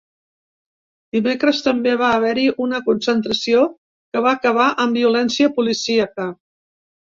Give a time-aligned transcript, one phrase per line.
[1.17, 6.29] Dimecres també va haver-hi una concentració que va acabar amb violència policíaca.